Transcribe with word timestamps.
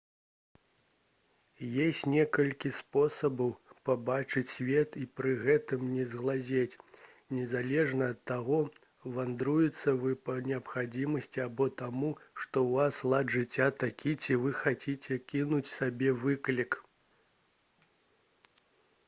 ёсць 1.87 1.99
некалькі 2.13 2.69
спосабаў 2.77 3.49
пабачыць 3.89 4.49
свет 4.53 4.95
і 5.01 5.03
пры 5.19 5.33
гэтым 5.43 5.83
не 5.97 6.05
згалець 6.13 6.79
незалежна 7.39 8.07
ад 8.13 8.23
таго 8.31 8.57
вандруеце 9.17 9.93
вы 10.05 10.17
па 10.29 10.37
неабходнасці 10.49 11.43
або 11.47 11.67
таму 11.83 12.09
што 12.21 12.45
ў 12.45 12.71
вас 12.79 13.03
лад 13.11 13.33
жыцця 13.35 13.67
такі 13.85 14.15
ці 14.23 14.39
вы 14.47 14.55
хочаце 14.63 15.19
кінуць 15.35 15.69
сабе 15.77 16.09
выклік 16.25 16.79